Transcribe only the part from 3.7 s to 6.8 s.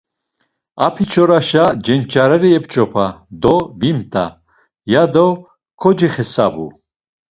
vimt̆a, yado kocixesabu.